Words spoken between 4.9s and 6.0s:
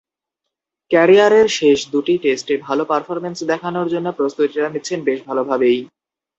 বেশ ভালোভাবেই।